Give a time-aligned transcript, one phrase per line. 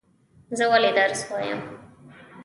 [0.57, 1.59] زه ولی درس وایم؟